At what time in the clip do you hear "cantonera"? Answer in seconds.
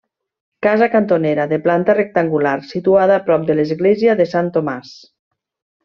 0.93-1.45